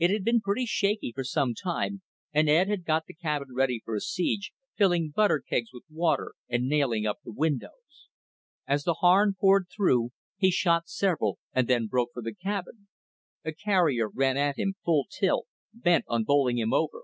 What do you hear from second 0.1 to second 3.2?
had been pretty shaky for some time, and Ed had got the